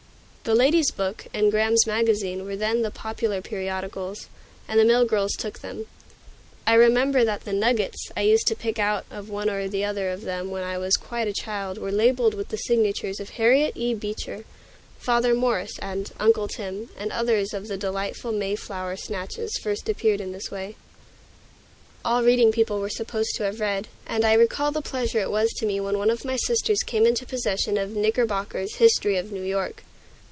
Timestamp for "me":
25.67-25.79